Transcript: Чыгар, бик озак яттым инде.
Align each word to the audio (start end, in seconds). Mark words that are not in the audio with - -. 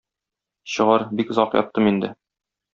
Чыгар, 0.71 1.05
бик 1.19 1.27
озак 1.37 1.51
яттым 1.61 1.85
инде. 1.95 2.09